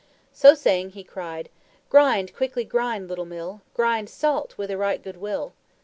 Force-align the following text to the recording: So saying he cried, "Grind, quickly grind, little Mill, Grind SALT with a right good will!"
So 0.33 0.55
saying 0.55 0.93
he 0.97 1.03
cried, 1.03 1.49
"Grind, 1.91 2.33
quickly 2.35 2.63
grind, 2.63 3.07
little 3.07 3.23
Mill, 3.27 3.61
Grind 3.75 4.09
SALT 4.09 4.57
with 4.57 4.71
a 4.71 4.75
right 4.79 4.99
good 5.03 5.17
will!" 5.17 5.53